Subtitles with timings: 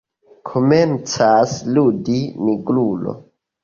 [0.49, 3.19] Komencas ludi Nigrulo.